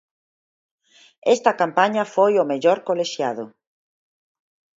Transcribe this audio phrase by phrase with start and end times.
[1.35, 3.45] Esta campaña foi o mellor colexiado.